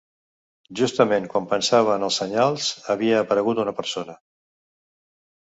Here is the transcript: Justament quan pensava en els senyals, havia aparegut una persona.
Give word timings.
Justament 0.77 1.27
quan 1.33 1.49
pensava 1.51 1.93
en 1.97 2.07
els 2.07 2.17
senyals, 2.23 2.71
havia 2.95 3.21
aparegut 3.27 3.63
una 3.67 3.77
persona. 3.83 4.19